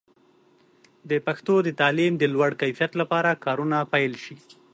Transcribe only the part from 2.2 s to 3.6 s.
لوړ کیفیت لپاره